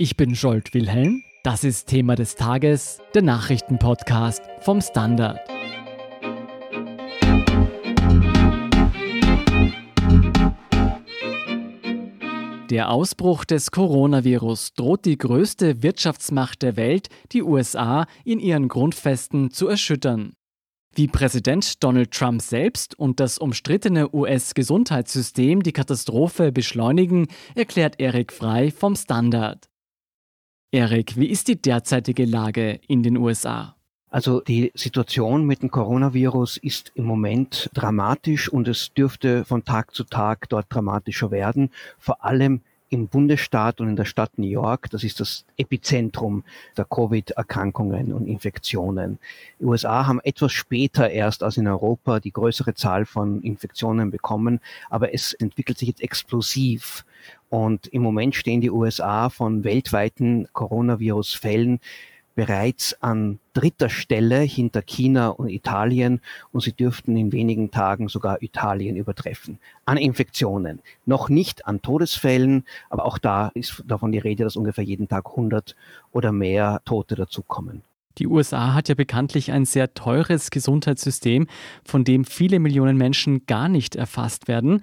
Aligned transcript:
Ich 0.00 0.16
bin 0.16 0.36
Scholt 0.36 0.74
Wilhelm. 0.74 1.24
Das 1.42 1.64
ist 1.64 1.88
Thema 1.88 2.14
des 2.14 2.36
Tages, 2.36 3.00
der 3.16 3.22
Nachrichtenpodcast 3.22 4.40
vom 4.60 4.80
Standard. 4.80 5.40
Der 12.70 12.90
Ausbruch 12.90 13.44
des 13.44 13.72
Coronavirus 13.72 14.74
droht 14.74 15.04
die 15.04 15.18
größte 15.18 15.82
Wirtschaftsmacht 15.82 16.62
der 16.62 16.76
Welt, 16.76 17.08
die 17.32 17.42
USA, 17.42 18.06
in 18.24 18.38
ihren 18.38 18.68
Grundfesten 18.68 19.50
zu 19.50 19.66
erschüttern. 19.66 20.34
Wie 20.94 21.08
Präsident 21.08 21.82
Donald 21.82 22.12
Trump 22.12 22.40
selbst 22.40 22.96
und 22.96 23.18
das 23.18 23.36
umstrittene 23.36 24.14
US-Gesundheitssystem 24.14 25.64
die 25.64 25.72
Katastrophe 25.72 26.52
beschleunigen, 26.52 27.26
erklärt 27.56 27.98
Eric 27.98 28.32
Frei 28.32 28.70
vom 28.70 28.94
Standard. 28.94 29.68
Eric, 30.70 31.16
wie 31.16 31.28
ist 31.28 31.48
die 31.48 31.60
derzeitige 31.60 32.26
Lage 32.26 32.78
in 32.88 33.02
den 33.02 33.16
USA? 33.16 33.74
Also 34.10 34.40
die 34.40 34.70
Situation 34.74 35.46
mit 35.46 35.62
dem 35.62 35.70
Coronavirus 35.70 36.58
ist 36.58 36.92
im 36.94 37.04
Moment 37.06 37.70
dramatisch 37.72 38.50
und 38.50 38.68
es 38.68 38.92
dürfte 38.92 39.46
von 39.46 39.64
Tag 39.64 39.94
zu 39.94 40.04
Tag 40.04 40.48
dort 40.50 40.66
dramatischer 40.68 41.30
werden, 41.30 41.70
vor 41.98 42.22
allem 42.22 42.60
im 42.90 43.08
Bundesstaat 43.08 43.80
und 43.80 43.88
in 43.88 43.96
der 43.96 44.04
Stadt 44.04 44.38
New 44.38 44.48
York, 44.48 44.90
das 44.90 45.04
ist 45.04 45.20
das 45.20 45.44
Epizentrum 45.56 46.44
der 46.76 46.84
Covid-Erkrankungen 46.84 48.12
und 48.12 48.26
Infektionen. 48.26 49.18
Die 49.60 49.64
USA 49.64 50.06
haben 50.06 50.20
etwas 50.20 50.52
später 50.52 51.10
erst 51.10 51.42
als 51.42 51.56
in 51.56 51.68
Europa 51.68 52.20
die 52.20 52.32
größere 52.32 52.74
Zahl 52.74 53.04
von 53.04 53.42
Infektionen 53.42 54.10
bekommen, 54.10 54.60
aber 54.88 55.14
es 55.14 55.34
entwickelt 55.34 55.78
sich 55.78 55.88
jetzt 55.88 56.02
explosiv. 56.02 57.04
Und 57.50 57.86
im 57.88 58.02
Moment 58.02 58.34
stehen 58.34 58.60
die 58.60 58.70
USA 58.70 59.28
von 59.30 59.64
weltweiten 59.64 60.48
Coronavirus-Fällen 60.52 61.80
bereits 62.38 62.94
an 63.02 63.40
dritter 63.52 63.88
Stelle 63.88 64.38
hinter 64.38 64.80
China 64.80 65.30
und 65.30 65.48
Italien 65.48 66.20
und 66.52 66.60
sie 66.60 66.70
dürften 66.70 67.16
in 67.16 67.32
wenigen 67.32 67.72
Tagen 67.72 68.06
sogar 68.06 68.40
Italien 68.42 68.94
übertreffen. 68.94 69.58
An 69.86 69.96
Infektionen. 69.96 70.78
Noch 71.04 71.30
nicht 71.30 71.66
an 71.66 71.82
Todesfällen, 71.82 72.64
aber 72.90 73.06
auch 73.06 73.18
da 73.18 73.50
ist 73.54 73.82
davon 73.88 74.12
die 74.12 74.20
Rede, 74.20 74.44
dass 74.44 74.54
ungefähr 74.54 74.84
jeden 74.84 75.08
Tag 75.08 75.30
100 75.30 75.74
oder 76.12 76.30
mehr 76.30 76.80
Tote 76.84 77.16
dazukommen. 77.16 77.82
Die 78.18 78.28
USA 78.28 78.72
hat 78.72 78.88
ja 78.88 78.94
bekanntlich 78.94 79.50
ein 79.50 79.64
sehr 79.64 79.94
teures 79.94 80.52
Gesundheitssystem, 80.52 81.48
von 81.84 82.04
dem 82.04 82.24
viele 82.24 82.60
Millionen 82.60 82.96
Menschen 82.96 83.46
gar 83.46 83.68
nicht 83.68 83.96
erfasst 83.96 84.46
werden. 84.46 84.82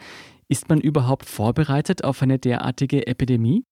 Ist 0.49 0.67
man 0.67 0.81
überhaupt 0.81 1.25
vorbereitet 1.25 2.03
auf 2.03 2.21
eine 2.21 2.37
derartige 2.37 3.07
Epidemie? 3.07 3.63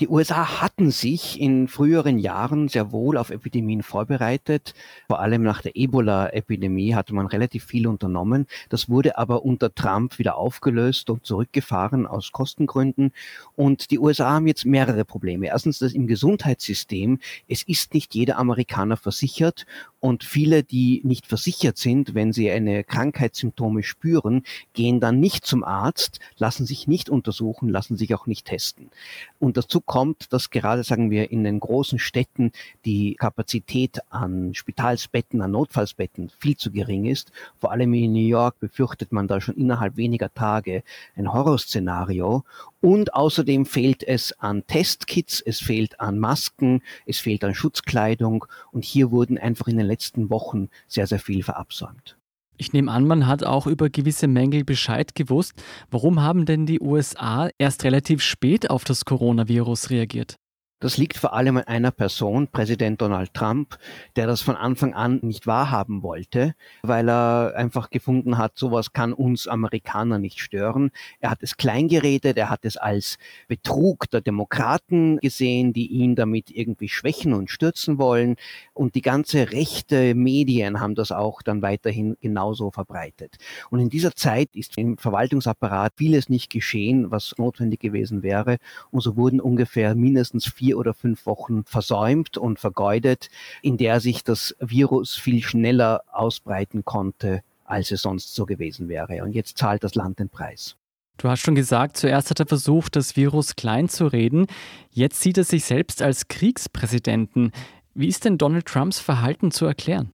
Die 0.00 0.08
USA 0.08 0.62
hatten 0.62 0.90
sich 0.90 1.38
in 1.38 1.68
früheren 1.68 2.18
Jahren 2.18 2.68
sehr 2.68 2.92
wohl 2.92 3.18
auf 3.18 3.28
Epidemien 3.28 3.82
vorbereitet. 3.82 4.72
Vor 5.06 5.20
allem 5.20 5.42
nach 5.42 5.60
der 5.60 5.76
Ebola-Epidemie 5.76 6.94
hatte 6.94 7.14
man 7.14 7.26
relativ 7.26 7.66
viel 7.66 7.86
unternommen. 7.86 8.46
Das 8.70 8.88
wurde 8.88 9.18
aber 9.18 9.44
unter 9.44 9.74
Trump 9.74 10.18
wieder 10.18 10.38
aufgelöst 10.38 11.10
und 11.10 11.26
zurückgefahren 11.26 12.06
aus 12.06 12.32
Kostengründen. 12.32 13.12
Und 13.54 13.90
die 13.90 13.98
USA 13.98 14.30
haben 14.30 14.46
jetzt 14.46 14.64
mehrere 14.64 15.04
Probleme. 15.04 15.48
Erstens 15.48 15.78
das 15.78 15.92
im 15.92 16.06
Gesundheitssystem. 16.06 17.18
Es 17.46 17.62
ist 17.62 17.92
nicht 17.92 18.14
jeder 18.14 18.38
Amerikaner 18.38 18.96
versichert 18.96 19.66
und 20.00 20.24
viele, 20.24 20.64
die 20.64 21.02
nicht 21.04 21.26
versichert 21.26 21.76
sind, 21.76 22.14
wenn 22.14 22.32
sie 22.32 22.50
eine 22.50 22.82
Krankheitssymptome 22.82 23.82
spüren, 23.82 24.42
gehen 24.72 25.00
dann 25.00 25.20
nicht 25.20 25.44
zum 25.44 25.62
Arzt, 25.62 26.18
lassen 26.38 26.64
sich 26.64 26.88
nicht 26.88 27.10
untersuchen, 27.10 27.68
lassen 27.68 27.98
sich 27.98 28.14
auch 28.14 28.26
nicht 28.26 28.46
testen. 28.46 28.90
Und 29.38 29.58
dazu 29.58 29.81
kommt, 29.86 30.32
dass 30.32 30.50
gerade, 30.50 30.84
sagen 30.84 31.10
wir, 31.10 31.30
in 31.30 31.44
den 31.44 31.60
großen 31.60 31.98
Städten 31.98 32.52
die 32.84 33.14
Kapazität 33.14 33.98
an 34.10 34.54
Spitalsbetten, 34.54 35.40
an 35.42 35.50
Notfallsbetten 35.50 36.30
viel 36.38 36.56
zu 36.56 36.70
gering 36.70 37.04
ist. 37.04 37.32
Vor 37.58 37.72
allem 37.72 37.92
in 37.94 38.12
New 38.12 38.26
York 38.26 38.58
befürchtet 38.60 39.12
man 39.12 39.28
da 39.28 39.40
schon 39.40 39.56
innerhalb 39.56 39.96
weniger 39.96 40.32
Tage 40.32 40.82
ein 41.16 41.32
Horrorszenario. 41.32 42.44
Und 42.80 43.14
außerdem 43.14 43.66
fehlt 43.66 44.02
es 44.02 44.32
an 44.40 44.66
Testkits, 44.66 45.40
es 45.40 45.60
fehlt 45.60 46.00
an 46.00 46.18
Masken, 46.18 46.82
es 47.06 47.18
fehlt 47.18 47.44
an 47.44 47.54
Schutzkleidung. 47.54 48.46
Und 48.70 48.84
hier 48.84 49.10
wurden 49.10 49.38
einfach 49.38 49.68
in 49.68 49.78
den 49.78 49.86
letzten 49.86 50.30
Wochen 50.30 50.68
sehr, 50.88 51.06
sehr 51.06 51.20
viel 51.20 51.42
verabsäumt. 51.42 52.16
Ich 52.62 52.72
nehme 52.72 52.92
an, 52.92 53.08
man 53.08 53.26
hat 53.26 53.42
auch 53.42 53.66
über 53.66 53.90
gewisse 53.90 54.28
Mängel 54.28 54.62
Bescheid 54.62 55.16
gewusst. 55.16 55.60
Warum 55.90 56.22
haben 56.22 56.46
denn 56.46 56.64
die 56.64 56.78
USA 56.78 57.50
erst 57.58 57.82
relativ 57.82 58.22
spät 58.22 58.70
auf 58.70 58.84
das 58.84 59.04
Coronavirus 59.04 59.90
reagiert? 59.90 60.36
Das 60.82 60.96
liegt 60.96 61.16
vor 61.16 61.32
allem 61.32 61.58
an 61.58 61.62
einer 61.62 61.92
Person, 61.92 62.48
Präsident 62.48 63.00
Donald 63.00 63.32
Trump, 63.34 63.78
der 64.16 64.26
das 64.26 64.40
von 64.40 64.56
Anfang 64.56 64.94
an 64.94 65.20
nicht 65.22 65.46
wahrhaben 65.46 66.02
wollte, 66.02 66.56
weil 66.82 67.08
er 67.08 67.52
einfach 67.54 67.88
gefunden 67.88 68.36
hat, 68.36 68.58
sowas 68.58 68.92
kann 68.92 69.12
uns 69.12 69.46
Amerikaner 69.46 70.18
nicht 70.18 70.40
stören. 70.40 70.90
Er 71.20 71.30
hat 71.30 71.44
es 71.44 71.56
kleingeredet, 71.56 72.36
er 72.36 72.50
hat 72.50 72.64
es 72.64 72.76
als 72.76 73.18
Betrug 73.46 74.10
der 74.10 74.22
Demokraten 74.22 75.18
gesehen, 75.18 75.72
die 75.72 75.86
ihn 75.86 76.16
damit 76.16 76.50
irgendwie 76.50 76.88
schwächen 76.88 77.32
und 77.32 77.48
stürzen 77.48 77.98
wollen. 77.98 78.34
Und 78.74 78.96
die 78.96 79.02
ganze 79.02 79.52
rechte 79.52 80.16
Medien 80.16 80.80
haben 80.80 80.96
das 80.96 81.12
auch 81.12 81.42
dann 81.42 81.62
weiterhin 81.62 82.16
genauso 82.20 82.72
verbreitet. 82.72 83.36
Und 83.70 83.78
in 83.78 83.88
dieser 83.88 84.16
Zeit 84.16 84.48
ist 84.54 84.76
im 84.76 84.98
Verwaltungsapparat 84.98 85.92
vieles 85.96 86.28
nicht 86.28 86.50
geschehen, 86.50 87.12
was 87.12 87.34
notwendig 87.38 87.78
gewesen 87.78 88.24
wäre. 88.24 88.56
Und 88.90 89.02
so 89.02 89.16
wurden 89.16 89.40
ungefähr 89.40 89.94
mindestens 89.94 90.46
vier 90.46 90.71
vier 90.72 90.78
oder 90.78 90.94
fünf 90.94 91.26
Wochen 91.26 91.64
versäumt 91.64 92.38
und 92.38 92.58
vergeudet, 92.58 93.28
in 93.60 93.76
der 93.76 94.00
sich 94.00 94.24
das 94.24 94.56
Virus 94.58 95.14
viel 95.14 95.42
schneller 95.42 96.02
ausbreiten 96.10 96.84
konnte, 96.84 97.42
als 97.64 97.90
es 97.90 98.02
sonst 98.02 98.34
so 98.34 98.46
gewesen 98.46 98.88
wäre. 98.88 99.22
Und 99.22 99.34
jetzt 99.34 99.58
zahlt 99.58 99.84
das 99.84 99.94
Land 99.94 100.18
den 100.18 100.30
Preis. 100.30 100.76
Du 101.18 101.28
hast 101.28 101.40
schon 101.40 101.54
gesagt, 101.54 101.98
zuerst 101.98 102.30
hat 102.30 102.40
er 102.40 102.46
versucht, 102.46 102.96
das 102.96 103.16
Virus 103.16 103.54
klein 103.54 103.90
zu 103.90 104.06
reden. 104.06 104.46
Jetzt 104.90 105.20
sieht 105.20 105.36
er 105.36 105.44
sich 105.44 105.64
selbst 105.66 106.00
als 106.00 106.28
Kriegspräsidenten. 106.28 107.52
Wie 107.92 108.08
ist 108.08 108.24
denn 108.24 108.38
Donald 108.38 108.64
Trumps 108.64 108.98
Verhalten 108.98 109.50
zu 109.50 109.66
erklären? 109.66 110.10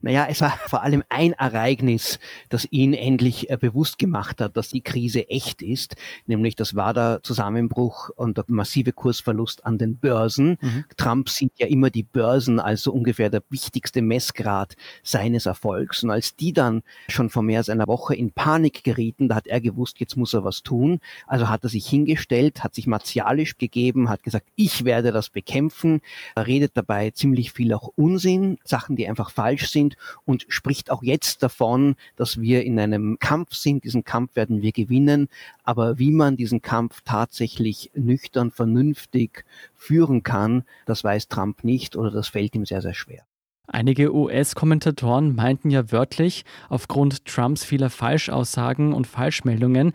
Naja, 0.00 0.26
es 0.28 0.40
war 0.42 0.50
vor 0.66 0.82
allem 0.82 1.02
ein 1.08 1.32
Ereignis, 1.32 2.18
das 2.48 2.66
ihn 2.70 2.92
endlich 2.92 3.50
äh, 3.50 3.56
bewusst 3.56 3.98
gemacht 3.98 4.40
hat, 4.40 4.56
dass 4.56 4.68
die 4.68 4.82
Krise 4.82 5.28
echt 5.28 5.62
ist, 5.62 5.96
nämlich 6.26 6.54
das 6.54 6.74
war 6.74 6.92
der 6.92 7.20
Zusammenbruch 7.22 8.10
und 8.10 8.36
der 8.36 8.44
massive 8.48 8.92
Kursverlust 8.92 9.64
an 9.64 9.78
den 9.78 9.96
Börsen. 9.96 10.58
Mhm. 10.60 10.84
Trump 10.96 11.28
sieht 11.28 11.52
ja 11.58 11.66
immer 11.66 11.90
die 11.90 12.02
Börsen 12.02 12.60
als 12.60 12.82
so 12.82 12.92
ungefähr 12.92 13.30
der 13.30 13.42
wichtigste 13.48 14.02
Messgrad 14.02 14.76
seines 15.02 15.46
Erfolgs. 15.46 16.02
Und 16.02 16.10
als 16.10 16.36
die 16.36 16.52
dann 16.52 16.82
schon 17.08 17.30
vor 17.30 17.42
mehr 17.42 17.58
als 17.58 17.70
einer 17.70 17.86
Woche 17.86 18.14
in 18.14 18.32
Panik 18.32 18.84
gerieten, 18.84 19.28
da 19.28 19.36
hat 19.36 19.46
er 19.46 19.60
gewusst, 19.60 19.98
jetzt 20.00 20.16
muss 20.16 20.34
er 20.34 20.44
was 20.44 20.62
tun. 20.62 21.00
Also 21.26 21.48
hat 21.48 21.64
er 21.64 21.70
sich 21.70 21.86
hingestellt, 21.86 22.62
hat 22.62 22.74
sich 22.74 22.86
martialisch 22.86 23.56
gegeben, 23.56 24.10
hat 24.10 24.22
gesagt, 24.22 24.48
ich 24.56 24.84
werde 24.84 25.12
das 25.12 25.30
bekämpfen. 25.30 26.00
Er 26.34 26.46
redet 26.46 26.72
dabei 26.76 27.10
ziemlich 27.10 27.52
viel 27.52 27.72
auch 27.72 27.90
Unsinn, 27.96 28.58
Sachen, 28.64 28.96
die 28.96 29.08
einfach 29.08 29.30
falsch 29.30 29.68
sind 29.68 29.85
sind 29.86 29.96
und 30.24 30.46
spricht 30.48 30.90
auch 30.90 31.02
jetzt 31.02 31.42
davon, 31.42 31.96
dass 32.16 32.40
wir 32.40 32.64
in 32.64 32.78
einem 32.78 33.18
Kampf 33.18 33.54
sind. 33.54 33.84
Diesen 33.84 34.04
Kampf 34.04 34.34
werden 34.34 34.62
wir 34.62 34.72
gewinnen. 34.72 35.28
Aber 35.64 35.98
wie 35.98 36.10
man 36.10 36.36
diesen 36.36 36.62
Kampf 36.62 37.02
tatsächlich 37.04 37.90
nüchtern, 37.94 38.50
vernünftig 38.50 39.44
führen 39.74 40.22
kann, 40.22 40.64
das 40.86 41.04
weiß 41.04 41.28
Trump 41.28 41.64
nicht 41.64 41.96
oder 41.96 42.10
das 42.10 42.28
fällt 42.28 42.54
ihm 42.54 42.66
sehr, 42.66 42.82
sehr 42.82 42.94
schwer. 42.94 43.24
Einige 43.68 44.14
US-Kommentatoren 44.14 45.34
meinten 45.34 45.70
ja 45.70 45.90
wörtlich, 45.90 46.44
aufgrund 46.68 47.24
Trumps 47.24 47.64
vieler 47.64 47.90
Falschaussagen 47.90 48.92
und 48.92 49.08
Falschmeldungen, 49.08 49.92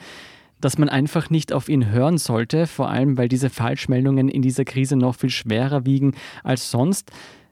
dass 0.60 0.78
man 0.78 0.90
einfach 0.90 1.30
nicht 1.30 1.54
auf 1.54 1.70
ihn 1.70 1.90
hören 1.90 2.18
sollte, 2.18 2.68
vor 2.68 2.90
allem 2.90 3.18
weil 3.18 3.30
diese 3.30 3.50
Falschmeldungen 3.50 4.28
in 4.28 4.42
dieser 4.42 4.66
Krise 4.66 4.98
noch 4.98 5.16
viel 5.16 5.30
schwerer 5.30 5.86
wiegen 5.86 6.16
als 6.44 6.70
sonst. 6.70 7.12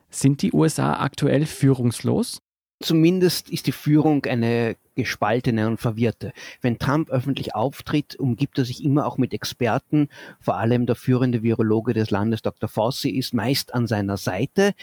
Sind 0.09 0.41
die 0.41 0.53
USA 0.53 0.99
aktuell 0.99 1.45
führungslos? 1.45 2.39
Zumindest 2.81 3.49
ist 3.49 3.67
die 3.67 3.73
Führung 3.73 4.25
eine 4.25 4.77
gespaltene 4.99 5.67
und 5.67 5.79
verwirrte. 5.79 6.33
Wenn 6.61 6.77
Trump 6.77 7.09
öffentlich 7.09 7.55
auftritt, 7.55 8.17
umgibt 8.17 8.57
er 8.57 8.65
sich 8.65 8.83
immer 8.83 9.05
auch 9.05 9.17
mit 9.17 9.33
Experten. 9.33 10.09
Vor 10.41 10.57
allem 10.57 10.85
der 10.85 10.95
führende 10.95 11.41
Virologe 11.41 11.93
des 11.93 12.09
Landes, 12.11 12.41
Dr. 12.41 12.67
Fauci, 12.67 13.09
ist 13.09 13.33
meist 13.33 13.73
an 13.73 13.87
seiner 13.87 14.17
Seite. 14.17 14.73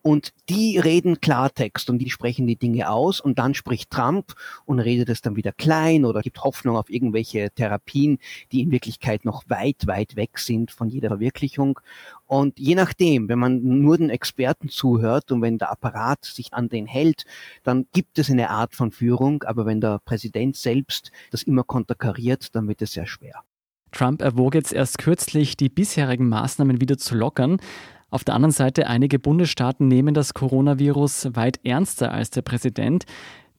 Und 0.00 0.32
die 0.48 0.78
reden 0.78 1.20
Klartext 1.20 1.90
und 1.90 1.98
die 1.98 2.10
sprechen 2.10 2.46
die 2.46 2.56
Dinge 2.56 2.90
aus 2.90 3.20
und 3.20 3.38
dann 3.38 3.54
spricht 3.54 3.90
Trump 3.90 4.34
und 4.64 4.78
redet 4.78 5.10
es 5.10 5.20
dann 5.20 5.36
wieder 5.36 5.52
klein 5.52 6.04
oder 6.04 6.22
gibt 6.22 6.42
Hoffnung 6.42 6.76
auf 6.76 6.88
irgendwelche 6.88 7.50
Therapien, 7.50 8.18
die 8.52 8.62
in 8.62 8.70
Wirklichkeit 8.70 9.24
noch 9.24 9.44
weit, 9.48 9.86
weit 9.86 10.16
weg 10.16 10.38
sind 10.38 10.70
von 10.70 10.88
jeder 10.88 11.08
Verwirklichung. 11.08 11.80
Und 12.26 12.58
je 12.58 12.74
nachdem, 12.74 13.28
wenn 13.28 13.38
man 13.38 13.62
nur 13.62 13.98
den 13.98 14.10
Experten 14.10 14.68
zuhört 14.68 15.30
und 15.30 15.42
wenn 15.42 15.58
der 15.58 15.70
Apparat 15.70 16.24
sich 16.24 16.52
an 16.52 16.68
den 16.68 16.86
hält, 16.86 17.24
dann 17.62 17.86
gibt 17.92 18.18
es 18.18 18.30
eine 18.30 18.50
Art 18.50 18.74
von 18.74 18.90
Führung. 18.90 19.44
Aber 19.44 19.64
wenn 19.64 19.80
der 19.80 20.00
Präsident 20.04 20.56
selbst 20.56 21.12
das 21.30 21.44
immer 21.44 21.62
konterkariert, 21.62 22.54
dann 22.54 22.66
wird 22.66 22.82
es 22.82 22.92
sehr 22.92 23.06
schwer. 23.06 23.42
Trump 23.92 24.20
erwog 24.20 24.54
jetzt 24.54 24.72
erst 24.72 24.98
kürzlich, 24.98 25.56
die 25.56 25.68
bisherigen 25.68 26.28
Maßnahmen 26.28 26.80
wieder 26.80 26.98
zu 26.98 27.14
lockern. 27.14 27.58
Auf 28.10 28.24
der 28.24 28.34
anderen 28.34 28.52
Seite, 28.52 28.88
einige 28.88 29.18
Bundesstaaten 29.18 29.88
nehmen 29.88 30.14
das 30.14 30.34
Coronavirus 30.34 31.34
weit 31.34 31.60
ernster 31.64 32.12
als 32.12 32.30
der 32.30 32.42
Präsident. 32.42 33.04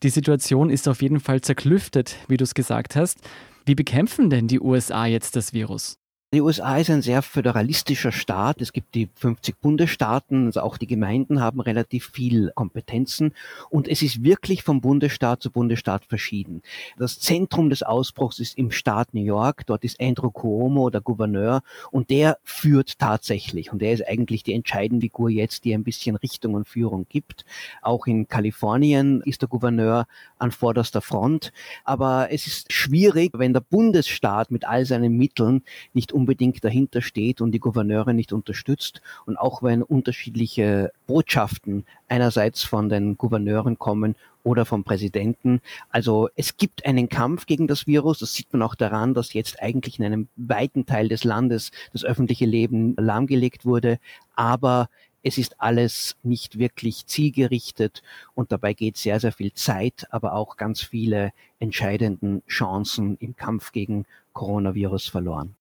Die 0.04 0.10
Situation 0.10 0.70
ist 0.70 0.88
auf 0.88 1.02
jeden 1.02 1.20
Fall 1.20 1.42
zerklüftet, 1.42 2.18
wie 2.28 2.38
du 2.38 2.44
es 2.44 2.54
gesagt 2.54 2.96
hast. 2.96 3.20
Wie 3.66 3.76
bekämpfen 3.76 4.30
denn 4.30 4.48
die 4.48 4.60
USA 4.60 5.06
jetzt 5.06 5.36
das 5.36 5.54
Virus? 5.54 5.98
Die 6.34 6.42
USA 6.42 6.76
ist 6.76 6.90
ein 6.90 7.02
sehr 7.02 7.22
föderalistischer 7.22 8.12
Staat. 8.12 8.60
Es 8.60 8.74
gibt 8.74 8.96
die 8.96 9.08
50 9.16 9.62
Bundesstaaten, 9.62 10.48
also 10.48 10.60
auch 10.60 10.78
die 10.78 10.86
Gemeinden 10.86 11.40
haben 11.40 11.62
relativ 11.62 12.10
viel 12.10 12.52
Kompetenzen 12.54 13.32
und 13.70 13.88
es 13.88 14.02
ist 14.02 14.26
wirklich 14.26 14.62
vom 14.62 14.82
Bundesstaat 14.82 15.42
zu 15.42 15.50
Bundesstaat 15.52 16.04
verschieden. 16.04 16.64
Das 16.98 17.22
Zentrum 17.22 17.70
des 17.70 17.82
Ausbruchs 17.82 18.40
ist 18.40 18.58
im 18.58 18.72
Staat 18.72 19.14
New 19.14 19.24
York. 19.24 19.66
Dort 19.68 19.86
ist 19.86 20.02
Andrew 20.02 20.30
Cuomo, 20.30 20.90
der 20.90 21.00
Gouverneur, 21.00 21.62
und 21.92 22.10
der 22.10 22.40
führt 22.44 23.00
tatsächlich. 23.00 23.72
Und 23.72 23.82
der 23.82 23.94
ist 23.94 24.06
eigentlich 24.06 24.44
die 24.44 24.54
entscheidende 24.54 25.06
Figur 25.06 25.30
jetzt, 25.30 25.64
die 25.64 25.74
ein 25.74 25.86
bisschen 25.86 26.18
Richtung 26.18 26.56
und 26.56 26.68
Führung 26.68 27.06
gibt. 27.08 27.46
Auch 27.82 28.06
in 28.06 28.28
Kalifornien 28.28 29.22
ist 29.22 29.44
der 29.44 29.48
Gouverneur 29.48 30.08
an 30.40 30.52
vorderster 30.52 31.00
Front. 31.00 31.54
Aber 31.86 32.28
es 32.32 32.48
ist 32.48 32.74
schwierig, 32.74 33.32
wenn 33.34 33.54
der 33.54 33.62
Bundesstaat 33.62 34.52
mit 34.52 34.66
all 34.68 34.86
seinen 34.86 35.16
Mitteln 35.16 35.64
nicht 35.94 36.17
unbedingt 36.18 36.64
dahinter 36.64 37.04
steht 37.04 37.42
und 37.42 37.52
die 37.52 37.60
Gouverneure 37.60 38.12
nicht 38.16 38.34
unterstützt. 38.34 39.02
Und 39.28 39.38
auch 39.38 39.62
wenn 39.62 39.84
unterschiedliche 39.84 40.92
Botschaften 41.06 41.86
einerseits 42.10 42.64
von 42.64 42.90
den 42.90 43.18
Gouverneuren 43.18 43.78
kommen 43.78 44.16
oder 44.44 44.66
vom 44.66 44.84
Präsidenten. 44.84 45.62
Also 45.92 46.30
es 46.36 46.58
gibt 46.58 46.88
einen 46.88 47.08
Kampf 47.08 47.46
gegen 47.46 47.68
das 47.68 47.86
Virus. 47.86 48.18
Das 48.20 48.34
sieht 48.34 48.52
man 48.52 48.64
auch 48.64 48.74
daran, 48.74 49.14
dass 49.14 49.34
jetzt 49.34 49.62
eigentlich 49.62 50.00
in 50.00 50.06
einem 50.06 50.28
weiten 50.38 50.88
Teil 50.88 51.08
des 51.08 51.24
Landes 51.24 51.70
das 51.94 52.04
öffentliche 52.04 52.46
Leben 52.46 52.96
lahmgelegt 52.96 53.64
wurde. 53.66 54.00
Aber 54.36 54.90
es 55.22 55.38
ist 55.38 55.60
alles 55.60 56.16
nicht 56.24 56.58
wirklich 56.58 57.06
zielgerichtet 57.06 58.02
und 58.34 58.52
dabei 58.52 58.74
geht 58.74 58.98
sehr, 58.98 59.20
sehr 59.20 59.34
viel 59.34 59.54
Zeit, 59.54 60.08
aber 60.10 60.34
auch 60.34 60.56
ganz 60.56 60.82
viele 60.82 61.32
entscheidenden 61.60 62.42
Chancen 62.48 63.18
im 63.18 63.36
Kampf 63.36 63.72
gegen 63.72 64.06
Coronavirus 64.32 65.10
verloren. 65.10 65.57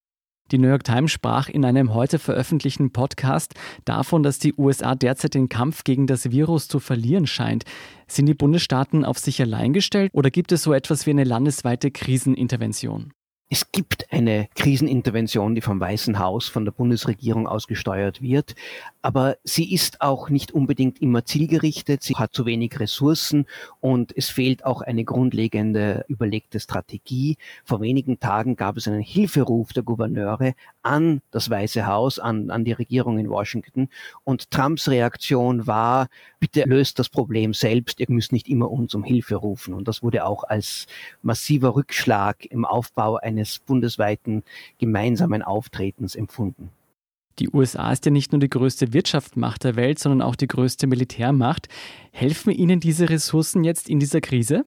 Die 0.51 0.57
New 0.57 0.69
York 0.69 0.85
Times 0.85 1.11
sprach 1.11 1.49
in 1.49 1.65
einem 1.65 1.93
heute 1.93 2.19
veröffentlichten 2.19 2.91
Podcast 2.91 3.53
davon, 3.83 4.23
dass 4.23 4.39
die 4.39 4.53
USA 4.53 4.95
derzeit 4.95 5.33
den 5.33 5.49
Kampf 5.49 5.83
gegen 5.83 6.07
das 6.07 6.31
Virus 6.31 6.67
zu 6.67 6.79
verlieren 6.79 7.27
scheint. 7.27 7.65
Sind 8.07 8.27
die 8.27 8.33
Bundesstaaten 8.33 9.03
auf 9.03 9.17
sich 9.17 9.41
allein 9.41 9.73
gestellt 9.73 10.09
oder 10.13 10.31
gibt 10.31 10.53
es 10.53 10.63
so 10.63 10.73
etwas 10.73 11.05
wie 11.05 11.11
eine 11.11 11.25
landesweite 11.25 11.91
Krisenintervention? 11.91 13.13
Es 13.49 13.71
gibt 13.71 14.11
eine 14.11 14.49
Krisenintervention, 14.55 15.55
die 15.55 15.61
vom 15.61 15.79
Weißen 15.79 16.19
Haus, 16.19 16.49
von 16.49 16.65
der 16.65 16.73
Bundesregierung 16.73 17.47
ausgesteuert 17.47 18.21
wird, 18.21 18.55
aber 19.01 19.37
sie 19.45 19.73
ist 19.73 20.01
auch 20.01 20.29
nicht 20.29 20.51
unbedingt 20.51 21.01
immer 21.01 21.23
zielgerichtet, 21.23 22.03
sie 22.03 22.15
hat 22.15 22.33
zu 22.33 22.45
wenig 22.45 22.77
Ressourcen 22.77 23.45
und 23.79 24.11
es 24.17 24.29
fehlt 24.29 24.65
auch 24.65 24.81
eine 24.81 25.05
grundlegende 25.05 26.03
überlegte 26.09 26.59
Strategie. 26.59 27.37
Vor 27.63 27.79
wenigen 27.79 28.19
Tagen 28.19 28.57
gab 28.57 28.75
es 28.75 28.85
einen 28.85 28.99
Hilferuf 28.99 29.71
der 29.71 29.83
Gouverneure 29.83 30.53
an 30.87 31.21
das 31.31 31.49
Weiße 31.49 31.85
Haus, 31.85 32.17
an, 32.17 32.49
an 32.49 32.63
die 32.63 32.71
Regierung 32.71 33.19
in 33.19 33.29
Washington 33.29 33.89
und 34.23 34.49
Trumps 34.51 34.87
Reaktion 34.87 35.67
war, 35.67 36.07
bitte 36.39 36.63
löst 36.63 36.97
das 36.97 37.09
Problem 37.09 37.53
selbst, 37.53 37.99
ihr 37.99 38.07
müsst 38.09 38.31
nicht 38.31 38.47
immer 38.47 38.71
uns 38.71 38.95
um 38.95 39.03
Hilfe 39.03 39.35
rufen 39.35 39.73
und 39.73 39.87
das 39.87 40.01
wurde 40.01 40.25
auch 40.25 40.43
als 40.45 40.87
massiver 41.21 41.75
Rückschlag 41.75 42.45
im 42.45 42.63
Aufbau 42.63 43.17
eines 43.17 43.59
bundesweiten 43.59 44.43
gemeinsamen 44.77 45.41
Auftretens 45.41 46.15
empfunden. 46.15 46.71
Die 47.39 47.49
USA 47.49 47.91
ist 47.91 48.05
ja 48.05 48.11
nicht 48.11 48.31
nur 48.31 48.39
die 48.39 48.49
größte 48.49 48.93
Wirtschaftsmacht 48.93 49.63
der 49.63 49.75
Welt, 49.75 49.99
sondern 49.99 50.23
auch 50.23 50.35
die 50.35 50.47
größte 50.47 50.87
Militärmacht. 50.87 51.67
Helfen 52.11 52.51
Ihnen 52.51 52.79
diese 52.79 53.09
Ressourcen 53.09 53.63
jetzt 53.63 53.89
in 53.89 53.99
dieser 53.99 54.21
Krise? 54.21 54.65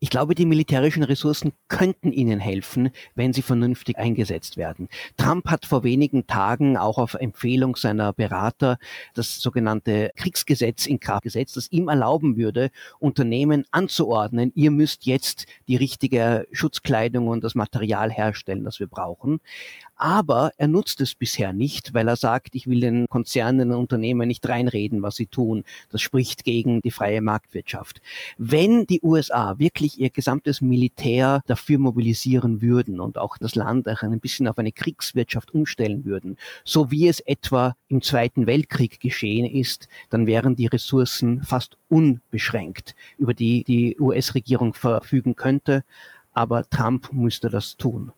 Ich 0.00 0.10
glaube, 0.10 0.36
die 0.36 0.46
militärischen 0.46 1.02
Ressourcen 1.02 1.52
könnten 1.66 2.12
ihnen 2.12 2.38
helfen, 2.38 2.90
wenn 3.16 3.32
sie 3.32 3.42
vernünftig 3.42 3.98
eingesetzt 3.98 4.56
werden. 4.56 4.88
Trump 5.16 5.50
hat 5.50 5.66
vor 5.66 5.82
wenigen 5.82 6.28
Tagen 6.28 6.76
auch 6.76 6.98
auf 6.98 7.14
Empfehlung 7.14 7.74
seiner 7.74 8.12
Berater 8.12 8.78
das 9.14 9.40
sogenannte 9.40 10.12
Kriegsgesetz 10.14 10.86
in 10.86 11.00
Kraft 11.00 11.24
gesetzt, 11.24 11.56
das 11.56 11.72
ihm 11.72 11.88
erlauben 11.88 12.36
würde, 12.36 12.70
Unternehmen 13.00 13.64
anzuordnen, 13.72 14.52
ihr 14.54 14.70
müsst 14.70 15.04
jetzt 15.04 15.46
die 15.66 15.76
richtige 15.76 16.46
Schutzkleidung 16.52 17.26
und 17.26 17.42
das 17.42 17.56
Material 17.56 18.12
herstellen, 18.12 18.62
das 18.62 18.78
wir 18.78 18.86
brauchen. 18.86 19.40
Aber 20.00 20.52
er 20.58 20.68
nutzt 20.68 21.00
es 21.00 21.16
bisher 21.16 21.52
nicht, 21.52 21.92
weil 21.92 22.06
er 22.06 22.14
sagt, 22.14 22.54
ich 22.54 22.68
will 22.68 22.78
den 22.78 23.08
Konzernen 23.08 23.72
und 23.72 23.78
Unternehmen 23.78 24.28
nicht 24.28 24.48
reinreden, 24.48 25.02
was 25.02 25.16
sie 25.16 25.26
tun. 25.26 25.64
Das 25.90 26.00
spricht 26.02 26.44
gegen 26.44 26.80
die 26.82 26.92
freie 26.92 27.20
Marktwirtschaft. 27.20 28.00
Wenn 28.38 28.86
die 28.86 29.00
USA 29.02 29.58
wirklich 29.58 29.98
ihr 29.98 30.10
gesamtes 30.10 30.60
Militär 30.60 31.42
dafür 31.48 31.80
mobilisieren 31.80 32.62
würden 32.62 33.00
und 33.00 33.18
auch 33.18 33.38
das 33.38 33.56
Land 33.56 33.88
auch 33.88 34.02
ein 34.02 34.20
bisschen 34.20 34.46
auf 34.46 34.58
eine 34.58 34.70
Kriegswirtschaft 34.70 35.52
umstellen 35.52 36.04
würden, 36.04 36.36
so 36.64 36.92
wie 36.92 37.08
es 37.08 37.18
etwa 37.18 37.74
im 37.88 38.00
Zweiten 38.00 38.46
Weltkrieg 38.46 39.00
geschehen 39.00 39.46
ist, 39.46 39.88
dann 40.10 40.28
wären 40.28 40.54
die 40.54 40.66
Ressourcen 40.66 41.42
fast 41.42 41.76
unbeschränkt, 41.88 42.94
über 43.18 43.34
die 43.34 43.64
die 43.64 43.96
US-Regierung 43.98 44.74
verfügen 44.74 45.34
könnte. 45.34 45.82
Aber 46.34 46.70
Trump 46.70 47.12
müsste 47.12 47.48
das 47.48 47.76
tun. 47.76 48.12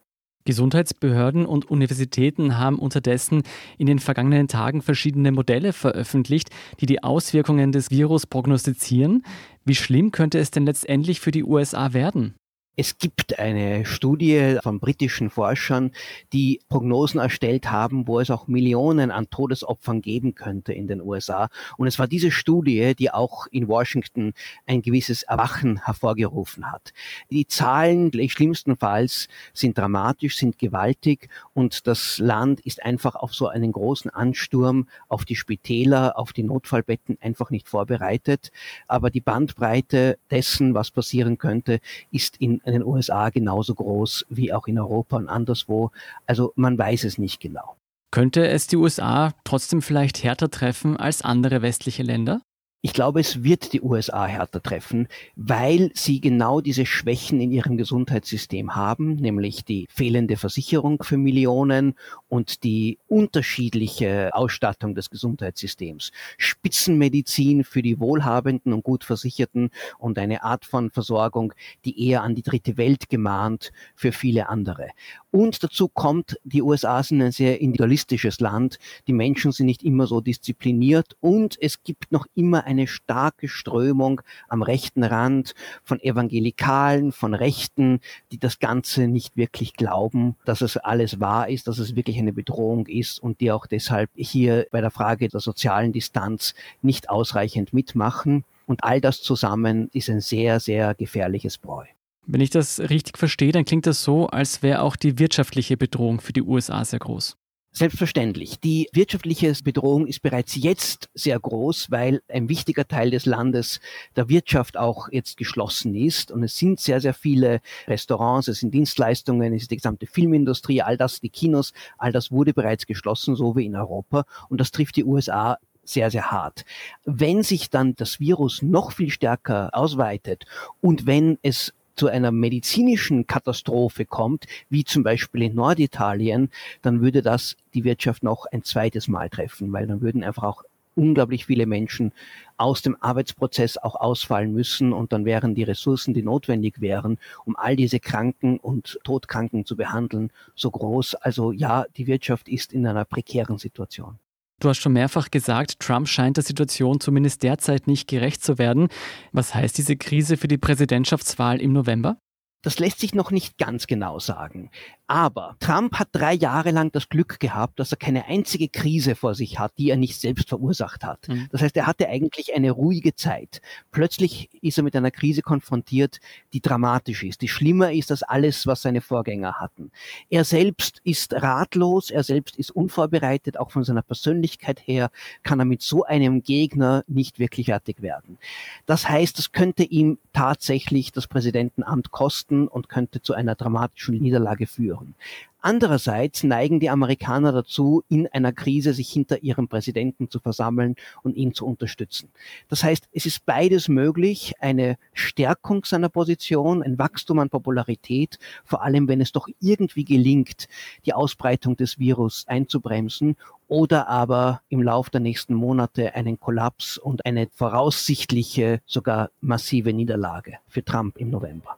Gesundheitsbehörden 0.50 1.46
und 1.46 1.70
Universitäten 1.70 2.58
haben 2.58 2.80
unterdessen 2.80 3.44
in 3.78 3.86
den 3.86 4.00
vergangenen 4.00 4.48
Tagen 4.48 4.82
verschiedene 4.82 5.30
Modelle 5.30 5.72
veröffentlicht, 5.72 6.50
die 6.80 6.86
die 6.86 7.04
Auswirkungen 7.04 7.70
des 7.70 7.92
Virus 7.92 8.26
prognostizieren. 8.26 9.22
Wie 9.64 9.76
schlimm 9.76 10.10
könnte 10.10 10.40
es 10.40 10.50
denn 10.50 10.66
letztendlich 10.66 11.20
für 11.20 11.30
die 11.30 11.44
USA 11.44 11.92
werden? 11.92 12.34
Es 12.76 12.98
gibt 12.98 13.38
eine 13.38 13.84
Studie 13.84 14.58
von 14.62 14.78
britischen 14.78 15.28
Forschern, 15.28 15.90
die 16.32 16.60
Prognosen 16.68 17.20
erstellt 17.20 17.70
haben, 17.70 18.06
wo 18.06 18.20
es 18.20 18.30
auch 18.30 18.46
Millionen 18.46 19.10
an 19.10 19.28
Todesopfern 19.28 20.00
geben 20.00 20.34
könnte 20.36 20.72
in 20.72 20.86
den 20.86 21.00
USA. 21.00 21.48
Und 21.76 21.88
es 21.88 21.98
war 21.98 22.06
diese 22.06 22.30
Studie, 22.30 22.94
die 22.94 23.10
auch 23.10 23.48
in 23.50 23.66
Washington 23.66 24.34
ein 24.66 24.82
gewisses 24.82 25.24
Erwachen 25.24 25.84
hervorgerufen 25.84 26.70
hat. 26.70 26.92
Die 27.30 27.46
Zahlen 27.48 28.12
schlimmstenfalls 28.30 29.26
sind 29.52 29.76
dramatisch, 29.76 30.36
sind 30.36 30.58
gewaltig 30.58 31.28
und 31.52 31.88
das 31.88 32.18
Land 32.18 32.60
ist 32.60 32.84
einfach 32.84 33.16
auf 33.16 33.34
so 33.34 33.48
einen 33.48 33.72
großen 33.72 34.10
Ansturm 34.10 34.88
auf 35.08 35.24
die 35.24 35.36
Spitäler, 35.36 36.16
auf 36.16 36.32
die 36.32 36.44
Notfallbetten 36.44 37.18
einfach 37.20 37.50
nicht 37.50 37.68
vorbereitet. 37.68 38.52
Aber 38.86 39.10
die 39.10 39.20
Bandbreite 39.20 40.18
dessen, 40.30 40.74
was 40.74 40.92
passieren 40.92 41.36
könnte, 41.36 41.80
ist 42.10 42.36
in 42.36 42.59
in 42.64 42.72
den 42.72 42.84
USA 42.84 43.30
genauso 43.30 43.74
groß 43.74 44.26
wie 44.28 44.52
auch 44.52 44.66
in 44.66 44.78
Europa 44.78 45.16
und 45.16 45.28
anderswo. 45.28 45.90
Also 46.26 46.52
man 46.56 46.78
weiß 46.78 47.04
es 47.04 47.18
nicht 47.18 47.40
genau. 47.40 47.76
Könnte 48.10 48.48
es 48.48 48.66
die 48.66 48.76
USA 48.76 49.32
trotzdem 49.44 49.82
vielleicht 49.82 50.24
härter 50.24 50.50
treffen 50.50 50.96
als 50.96 51.22
andere 51.22 51.62
westliche 51.62 52.02
Länder? 52.02 52.42
Ich 52.82 52.94
glaube, 52.94 53.20
es 53.20 53.42
wird 53.44 53.74
die 53.74 53.82
USA 53.82 54.24
härter 54.24 54.62
treffen, 54.62 55.06
weil 55.36 55.90
sie 55.92 56.18
genau 56.22 56.62
diese 56.62 56.86
Schwächen 56.86 57.38
in 57.38 57.52
ihrem 57.52 57.76
Gesundheitssystem 57.76 58.74
haben, 58.74 59.16
nämlich 59.16 59.66
die 59.66 59.86
fehlende 59.90 60.38
Versicherung 60.38 61.02
für 61.02 61.18
Millionen 61.18 61.94
und 62.28 62.64
die 62.64 62.98
unterschiedliche 63.06 64.30
Ausstattung 64.32 64.94
des 64.94 65.10
Gesundheitssystems. 65.10 66.10
Spitzenmedizin 66.38 67.64
für 67.64 67.82
die 67.82 68.00
Wohlhabenden 68.00 68.72
und 68.72 68.82
gut 68.82 69.04
Versicherten 69.04 69.68
und 69.98 70.18
eine 70.18 70.42
Art 70.42 70.64
von 70.64 70.90
Versorgung, 70.90 71.52
die 71.84 72.08
eher 72.08 72.22
an 72.22 72.34
die 72.34 72.42
dritte 72.42 72.78
Welt 72.78 73.10
gemahnt 73.10 73.72
für 73.94 74.12
viele 74.12 74.48
andere. 74.48 74.88
Und 75.32 75.62
dazu 75.62 75.88
kommt, 75.88 76.38
die 76.44 76.62
USA 76.62 77.02
sind 77.02 77.20
ein 77.20 77.30
sehr 77.30 77.60
individualistisches 77.60 78.40
Land. 78.40 78.78
Die 79.06 79.12
Menschen 79.12 79.52
sind 79.52 79.66
nicht 79.66 79.82
immer 79.82 80.06
so 80.06 80.22
diszipliniert 80.22 81.16
und 81.20 81.58
es 81.60 81.82
gibt 81.82 82.10
noch 82.10 82.26
immer 82.34 82.64
eine 82.70 82.86
starke 82.86 83.48
Strömung 83.48 84.22
am 84.48 84.62
rechten 84.62 85.02
Rand 85.02 85.54
von 85.82 86.00
Evangelikalen, 86.00 87.10
von 87.12 87.34
Rechten, 87.34 88.00
die 88.30 88.38
das 88.38 88.60
Ganze 88.60 89.08
nicht 89.08 89.36
wirklich 89.36 89.74
glauben, 89.74 90.36
dass 90.44 90.60
es 90.60 90.76
alles 90.76 91.20
wahr 91.20 91.48
ist, 91.48 91.66
dass 91.66 91.78
es 91.78 91.96
wirklich 91.96 92.18
eine 92.18 92.32
Bedrohung 92.32 92.86
ist 92.86 93.18
und 93.18 93.40
die 93.40 93.50
auch 93.50 93.66
deshalb 93.66 94.08
hier 94.14 94.66
bei 94.70 94.80
der 94.80 94.92
Frage 94.92 95.28
der 95.28 95.40
sozialen 95.40 95.92
Distanz 95.92 96.54
nicht 96.80 97.10
ausreichend 97.10 97.72
mitmachen. 97.72 98.44
Und 98.66 98.84
all 98.84 99.00
das 99.00 99.20
zusammen 99.20 99.88
ist 99.92 100.08
ein 100.08 100.20
sehr, 100.20 100.60
sehr 100.60 100.94
gefährliches 100.94 101.58
Bräu. 101.58 101.84
Wenn 102.26 102.40
ich 102.40 102.50
das 102.50 102.78
richtig 102.78 103.18
verstehe, 103.18 103.50
dann 103.50 103.64
klingt 103.64 103.86
das 103.86 104.04
so, 104.04 104.28
als 104.28 104.62
wäre 104.62 104.82
auch 104.82 104.94
die 104.94 105.18
wirtschaftliche 105.18 105.76
Bedrohung 105.76 106.20
für 106.20 106.32
die 106.32 106.42
USA 106.42 106.84
sehr 106.84 107.00
groß. 107.00 107.36
Selbstverständlich. 107.72 108.58
Die 108.58 108.88
wirtschaftliche 108.92 109.54
Bedrohung 109.62 110.08
ist 110.08 110.22
bereits 110.22 110.56
jetzt 110.56 111.08
sehr 111.14 111.38
groß, 111.38 111.92
weil 111.92 112.20
ein 112.26 112.48
wichtiger 112.48 112.86
Teil 112.86 113.12
des 113.12 113.26
Landes 113.26 113.78
der 114.16 114.28
Wirtschaft 114.28 114.76
auch 114.76 115.08
jetzt 115.12 115.36
geschlossen 115.36 115.94
ist. 115.94 116.32
Und 116.32 116.42
es 116.42 116.56
sind 116.56 116.80
sehr, 116.80 117.00
sehr 117.00 117.14
viele 117.14 117.60
Restaurants, 117.86 118.48
es 118.48 118.58
sind 118.58 118.74
Dienstleistungen, 118.74 119.54
es 119.54 119.62
ist 119.62 119.70
die 119.70 119.76
gesamte 119.76 120.06
Filmindustrie, 120.06 120.82
all 120.82 120.96
das, 120.96 121.20
die 121.20 121.28
Kinos, 121.28 121.72
all 121.96 122.10
das 122.10 122.32
wurde 122.32 122.52
bereits 122.52 122.86
geschlossen, 122.86 123.36
so 123.36 123.54
wie 123.54 123.66
in 123.66 123.76
Europa. 123.76 124.24
Und 124.48 124.60
das 124.60 124.72
trifft 124.72 124.96
die 124.96 125.04
USA 125.04 125.56
sehr, 125.84 126.10
sehr 126.10 126.30
hart. 126.30 126.64
Wenn 127.04 127.44
sich 127.44 127.70
dann 127.70 127.94
das 127.94 128.18
Virus 128.18 128.62
noch 128.62 128.90
viel 128.92 129.10
stärker 129.10 129.70
ausweitet 129.72 130.44
und 130.80 131.06
wenn 131.06 131.38
es 131.42 131.72
zu 131.94 132.08
einer 132.08 132.30
medizinischen 132.30 133.26
Katastrophe 133.26 134.04
kommt, 134.04 134.46
wie 134.68 134.84
zum 134.84 135.02
Beispiel 135.02 135.42
in 135.42 135.54
Norditalien, 135.54 136.50
dann 136.82 137.00
würde 137.00 137.22
das 137.22 137.56
die 137.74 137.84
Wirtschaft 137.84 138.22
noch 138.22 138.46
ein 138.46 138.62
zweites 138.62 139.08
Mal 139.08 139.30
treffen, 139.30 139.72
weil 139.72 139.86
dann 139.86 140.00
würden 140.00 140.24
einfach 140.24 140.44
auch 140.44 140.62
unglaublich 140.96 141.46
viele 141.46 141.66
Menschen 141.66 142.12
aus 142.56 142.82
dem 142.82 142.96
Arbeitsprozess 143.00 143.78
auch 143.78 143.94
ausfallen 143.94 144.52
müssen 144.52 144.92
und 144.92 145.12
dann 145.12 145.24
wären 145.24 145.54
die 145.54 145.62
Ressourcen, 145.62 146.14
die 146.14 146.22
notwendig 146.22 146.80
wären, 146.80 147.18
um 147.44 147.56
all 147.56 147.76
diese 147.76 148.00
Kranken 148.00 148.58
und 148.58 148.98
Todkranken 149.04 149.64
zu 149.64 149.76
behandeln, 149.76 150.30
so 150.54 150.70
groß. 150.70 151.14
Also 151.14 151.52
ja, 151.52 151.86
die 151.96 152.06
Wirtschaft 152.06 152.48
ist 152.48 152.72
in 152.72 152.86
einer 152.86 153.04
prekären 153.04 153.58
Situation. 153.58 154.18
Du 154.60 154.68
hast 154.68 154.78
schon 154.78 154.92
mehrfach 154.92 155.30
gesagt, 155.30 155.80
Trump 155.80 156.06
scheint 156.06 156.36
der 156.36 156.44
Situation 156.44 157.00
zumindest 157.00 157.42
derzeit 157.42 157.86
nicht 157.86 158.06
gerecht 158.08 158.44
zu 158.44 158.58
werden. 158.58 158.88
Was 159.32 159.54
heißt 159.54 159.78
diese 159.78 159.96
Krise 159.96 160.36
für 160.36 160.48
die 160.48 160.58
Präsidentschaftswahl 160.58 161.60
im 161.62 161.72
November? 161.72 162.18
Das 162.62 162.78
lässt 162.78 163.00
sich 163.00 163.14
noch 163.14 163.30
nicht 163.30 163.58
ganz 163.58 163.86
genau 163.86 164.18
sagen. 164.18 164.70
Aber 165.06 165.56
Trump 165.58 165.98
hat 165.98 166.08
drei 166.12 166.34
Jahre 166.34 166.70
lang 166.70 166.92
das 166.92 167.08
Glück 167.08 167.40
gehabt, 167.40 167.80
dass 167.80 167.90
er 167.90 167.96
keine 167.96 168.26
einzige 168.26 168.68
Krise 168.68 169.16
vor 169.16 169.34
sich 169.34 169.58
hat, 169.58 169.72
die 169.78 169.90
er 169.90 169.96
nicht 169.96 170.20
selbst 170.20 170.48
verursacht 170.48 171.04
hat. 171.04 171.26
Mhm. 171.26 171.48
Das 171.50 171.62
heißt, 171.62 171.76
er 171.76 171.86
hatte 171.88 172.08
eigentlich 172.08 172.54
eine 172.54 172.70
ruhige 172.70 173.16
Zeit. 173.16 173.60
Plötzlich 173.90 174.50
ist 174.62 174.78
er 174.78 174.84
mit 174.84 174.94
einer 174.94 175.10
Krise 175.10 175.42
konfrontiert, 175.42 176.20
die 176.52 176.60
dramatisch 176.60 177.24
ist, 177.24 177.42
die 177.42 177.48
schlimmer 177.48 177.92
ist 177.92 178.10
als 178.10 178.22
alles, 178.22 178.66
was 178.66 178.82
seine 178.82 179.00
Vorgänger 179.00 179.54
hatten. 179.54 179.90
Er 180.28 180.44
selbst 180.44 181.00
ist 181.02 181.32
ratlos, 181.32 182.10
er 182.10 182.22
selbst 182.22 182.56
ist 182.56 182.70
unvorbereitet, 182.70 183.58
auch 183.58 183.72
von 183.72 183.82
seiner 183.82 184.02
Persönlichkeit 184.02 184.86
her 184.86 185.10
kann 185.42 185.58
er 185.58 185.64
mit 185.64 185.82
so 185.82 186.04
einem 186.04 186.42
Gegner 186.42 187.02
nicht 187.08 187.38
wirklich 187.38 187.66
fertig 187.66 188.02
werden. 188.02 188.38
Das 188.86 189.08
heißt, 189.08 189.38
es 189.38 189.52
könnte 189.52 189.82
ihm 189.82 190.18
tatsächlich 190.32 191.12
das 191.12 191.26
Präsidentenamt 191.26 192.10
kosten 192.10 192.68
und 192.68 192.88
könnte 192.88 193.22
zu 193.22 193.34
einer 193.34 193.54
dramatischen 193.54 194.18
Niederlage 194.18 194.66
führen. 194.66 195.14
Andererseits 195.60 196.42
neigen 196.42 196.80
die 196.80 196.90
Amerikaner 196.90 197.52
dazu, 197.52 198.02
in 198.08 198.26
einer 198.28 198.52
Krise 198.52 198.94
sich 198.94 199.10
hinter 199.10 199.42
ihrem 199.42 199.68
Präsidenten 199.68 200.30
zu 200.30 200.40
versammeln 200.40 200.96
und 201.22 201.36
ihn 201.36 201.54
zu 201.54 201.66
unterstützen. 201.66 202.30
Das 202.68 202.82
heißt, 202.82 203.08
es 203.12 203.26
ist 203.26 203.44
beides 203.44 203.88
möglich, 203.88 204.54
eine 204.60 204.96
Stärkung 205.12 205.84
seiner 205.84 206.08
Position, 206.08 206.82
ein 206.82 206.98
Wachstum 206.98 207.38
an 207.40 207.50
Popularität, 207.50 208.38
vor 208.64 208.82
allem 208.82 209.08
wenn 209.08 209.20
es 209.20 209.32
doch 209.32 209.48
irgendwie 209.60 210.04
gelingt, 210.04 210.66
die 211.04 211.12
Ausbreitung 211.12 211.76
des 211.76 211.98
Virus 211.98 212.44
einzubremsen 212.48 213.36
oder 213.68 214.08
aber 214.08 214.62
im 214.68 214.82
Lauf 214.82 215.10
der 215.10 215.20
nächsten 215.20 215.54
Monate 215.54 216.14
einen 216.14 216.40
Kollaps 216.40 216.98
und 216.98 217.24
eine 217.24 217.48
voraussichtliche, 217.52 218.80
sogar 218.86 219.30
massive 219.40 219.92
Niederlage 219.92 220.58
für 220.66 220.84
Trump 220.84 221.18
im 221.18 221.30
November. 221.30 221.76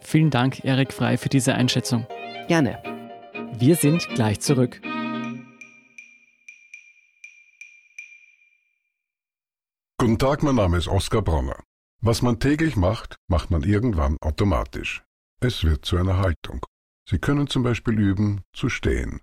Vielen 0.00 0.30
Dank, 0.30 0.64
Erik 0.64 0.92
Frei, 0.92 1.16
für 1.16 1.28
diese 1.28 1.54
Einschätzung. 1.54 2.06
Gerne. 2.48 2.99
Wir 3.58 3.76
sind 3.76 4.08
gleich 4.14 4.40
zurück. 4.40 4.80
Guten 9.98 10.18
Tag, 10.18 10.42
mein 10.42 10.54
Name 10.54 10.78
ist 10.78 10.88
Oskar 10.88 11.22
Bronner. 11.22 11.62
Was 12.00 12.22
man 12.22 12.40
täglich 12.40 12.76
macht, 12.76 13.16
macht 13.28 13.50
man 13.50 13.62
irgendwann 13.62 14.16
automatisch. 14.20 15.02
Es 15.40 15.64
wird 15.64 15.84
zu 15.84 15.98
einer 15.98 16.18
Haltung. 16.18 16.64
Sie 17.08 17.18
können 17.18 17.48
zum 17.48 17.62
Beispiel 17.62 17.98
üben, 17.98 18.42
zu 18.54 18.68
stehen. 18.68 19.20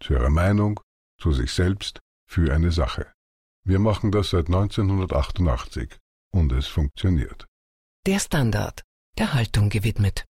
Zu 0.00 0.14
Ihrer 0.14 0.30
Meinung, 0.30 0.80
zu 1.18 1.32
sich 1.32 1.52
selbst, 1.52 2.00
für 2.26 2.52
eine 2.52 2.72
Sache. 2.72 3.12
Wir 3.64 3.78
machen 3.78 4.10
das 4.10 4.30
seit 4.30 4.46
1988 4.46 5.96
und 6.30 6.52
es 6.52 6.66
funktioniert. 6.66 7.46
Der 8.06 8.18
Standard, 8.18 8.82
der 9.18 9.34
Haltung 9.34 9.70
gewidmet. 9.70 10.24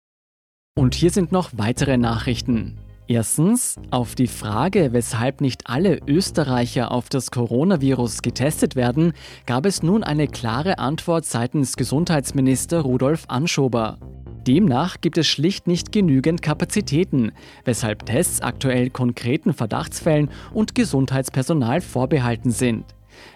Und 0.77 0.95
hier 0.95 1.11
sind 1.11 1.33
noch 1.33 1.51
weitere 1.55 1.97
Nachrichten. 1.97 2.79
Erstens, 3.11 3.77
auf 3.91 4.15
die 4.15 4.27
Frage, 4.27 4.93
weshalb 4.93 5.41
nicht 5.41 5.63
alle 5.65 5.99
Österreicher 6.07 6.93
auf 6.93 7.09
das 7.09 7.31
Coronavirus 7.31 8.21
getestet 8.21 8.77
werden, 8.77 9.15
gab 9.47 9.65
es 9.65 9.83
nun 9.83 10.05
eine 10.05 10.29
klare 10.29 10.79
Antwort 10.79 11.25
seitens 11.25 11.77
Gesundheitsminister 11.77 12.81
Rudolf 12.81 13.25
Anschober. 13.29 13.99
Demnach 14.47 15.01
gibt 15.01 15.17
es 15.17 15.27
schlicht 15.27 15.67
nicht 15.67 15.91
genügend 15.91 16.43
Kapazitäten, 16.43 17.33
weshalb 17.65 18.05
Tests 18.05 18.43
aktuell 18.43 18.91
konkreten 18.91 19.55
Verdachtsfällen 19.55 20.29
und 20.53 20.75
Gesundheitspersonal 20.75 21.81
vorbehalten 21.81 22.51
sind. 22.51 22.85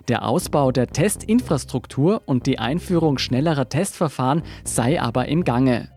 Der 0.09 0.29
Ausbau 0.29 0.71
der 0.71 0.89
Testinfrastruktur 0.89 2.21
und 2.27 2.47
die 2.47 2.59
Einführung 2.59 3.17
schnellerer 3.17 3.71
Testverfahren 3.71 4.43
sei 4.65 5.01
aber 5.01 5.29
im 5.29 5.45
Gange. 5.45 5.89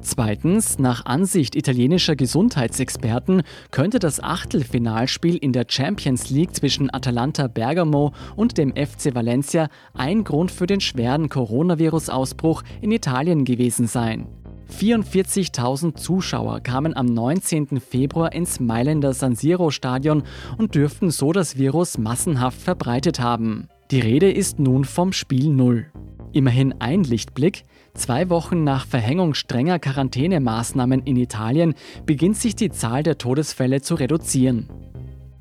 Zweitens, 0.00 0.78
nach 0.78 1.04
Ansicht 1.06 1.56
italienischer 1.56 2.16
Gesundheitsexperten 2.16 3.42
könnte 3.70 3.98
das 3.98 4.22
Achtelfinalspiel 4.22 5.36
in 5.36 5.52
der 5.52 5.66
Champions 5.68 6.30
League 6.30 6.54
zwischen 6.54 6.92
Atalanta 6.92 7.48
Bergamo 7.48 8.12
und 8.36 8.58
dem 8.58 8.70
FC 8.76 9.14
Valencia 9.14 9.68
ein 9.94 10.24
Grund 10.24 10.50
für 10.50 10.66
den 10.66 10.80
schweren 10.80 11.28
Coronavirus-Ausbruch 11.28 12.62
in 12.80 12.92
Italien 12.92 13.44
gewesen 13.44 13.86
sein. 13.86 14.26
44.000 14.72 15.94
Zuschauer 15.94 16.60
kamen 16.60 16.96
am 16.96 17.06
19. 17.06 17.80
Februar 17.80 18.32
ins 18.32 18.60
Mailänder 18.60 19.12
San 19.12 19.36
Siro 19.36 19.70
Stadion 19.70 20.24
und 20.58 20.74
dürften 20.74 21.10
so 21.10 21.32
das 21.32 21.56
Virus 21.56 21.98
massenhaft 21.98 22.60
verbreitet 22.60 23.20
haben. 23.20 23.68
Die 23.90 24.00
Rede 24.00 24.30
ist 24.30 24.58
nun 24.58 24.84
vom 24.84 25.12
Spiel 25.12 25.48
Null. 25.48 25.86
Immerhin 26.32 26.74
ein 26.80 27.04
Lichtblick. 27.04 27.62
Zwei 27.96 28.28
Wochen 28.28 28.62
nach 28.62 28.86
Verhängung 28.86 29.32
strenger 29.32 29.78
Quarantänemaßnahmen 29.78 31.02
in 31.04 31.16
Italien 31.16 31.74
beginnt 32.04 32.36
sich 32.36 32.54
die 32.54 32.70
Zahl 32.70 33.02
der 33.02 33.16
Todesfälle 33.16 33.80
zu 33.80 33.94
reduzieren. 33.94 34.68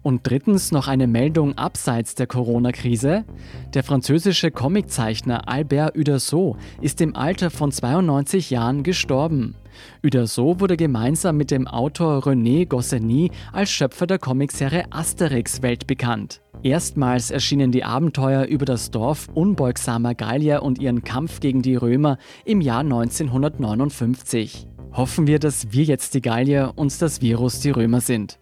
Und 0.06 0.20
drittens 0.22 0.72
noch 0.72 0.88
eine 0.88 1.08
Meldung 1.08 1.58
abseits 1.58 2.14
der 2.14 2.28
Corona-Krise. 2.28 3.26
Der 3.74 3.84
französische 3.84 4.52
Comiczeichner 4.52 5.50
Albert 5.50 5.98
Uderso 5.98 6.58
ist 6.80 7.02
im 7.02 7.16
Alter 7.16 7.50
von 7.50 7.72
92 7.72 8.52
Jahren 8.52 8.84
gestorben. 8.84 9.56
Uderso 10.04 10.60
wurde 10.60 10.78
gemeinsam 10.78 11.38
mit 11.38 11.50
dem 11.50 11.68
Autor 11.68 12.20
René 12.20 12.68
Goscinny 12.68 13.32
als 13.52 13.72
Schöpfer 13.72 14.06
der 14.06 14.20
Comicserie 14.20 14.86
Asterix 14.92 15.64
weltbekannt. 15.64 16.40
Erstmals 16.62 17.32
erschienen 17.32 17.72
die 17.72 17.84
Abenteuer 17.84 18.44
über 18.46 18.66
das 18.66 18.92
Dorf 18.92 19.28
unbeugsamer 19.34 20.14
Gallier 20.14 20.62
und 20.62 20.78
ihren 20.78 21.04
Kampf 21.04 21.40
gegen 21.40 21.64
die 21.64 21.78
Römer 21.78 22.20
im 22.46 22.62
Jahr 22.62 22.82
1959. 22.82 24.68
Hoffen 24.94 25.26
wir, 25.26 25.40
dass 25.40 25.74
wir 25.74 25.84
jetzt 25.84 26.14
die 26.14 26.22
Gallier 26.22 26.74
und 26.76 27.02
das 27.02 27.22
Virus 27.22 27.60
die 27.60 27.72
Römer 27.72 28.02
sind. 28.02 28.38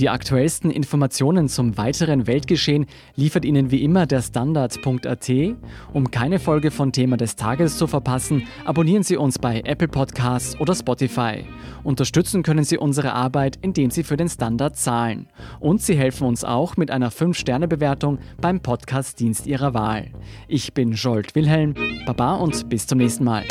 Die 0.00 0.08
aktuellsten 0.08 0.70
Informationen 0.70 1.46
zum 1.50 1.76
weiteren 1.76 2.26
Weltgeschehen 2.26 2.86
liefert 3.16 3.44
Ihnen 3.44 3.70
wie 3.70 3.84
immer 3.84 4.06
der 4.06 4.22
Standard.at. 4.22 5.30
Um 5.92 6.10
keine 6.10 6.38
Folge 6.38 6.70
von 6.70 6.90
Thema 6.90 7.18
des 7.18 7.36
Tages 7.36 7.76
zu 7.76 7.86
verpassen, 7.86 8.44
abonnieren 8.64 9.02
Sie 9.02 9.18
uns 9.18 9.38
bei 9.38 9.60
Apple 9.60 9.88
Podcasts 9.88 10.58
oder 10.58 10.74
Spotify. 10.74 11.44
Unterstützen 11.84 12.42
können 12.42 12.64
Sie 12.64 12.78
unsere 12.78 13.12
Arbeit, 13.12 13.58
indem 13.60 13.90
Sie 13.90 14.02
für 14.02 14.16
den 14.16 14.30
Standard 14.30 14.74
zahlen. 14.74 15.28
Und 15.58 15.82
Sie 15.82 15.98
helfen 15.98 16.26
uns 16.26 16.44
auch 16.44 16.78
mit 16.78 16.90
einer 16.90 17.12
5-Sterne-Bewertung 17.12 18.20
beim 18.40 18.60
Podcast-Dienst 18.60 19.46
Ihrer 19.46 19.74
Wahl. 19.74 20.06
Ich 20.48 20.72
bin 20.72 20.92
Jolt 20.92 21.34
Wilhelm, 21.34 21.74
Baba 22.06 22.36
und 22.36 22.70
bis 22.70 22.86
zum 22.86 22.96
nächsten 22.96 23.24
Mal. 23.24 23.44